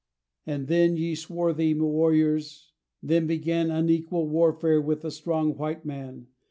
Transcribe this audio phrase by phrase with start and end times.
[0.47, 2.71] And then, ye swarthy warriors,
[3.03, 6.25] then began Unequal warfare with the strong white man.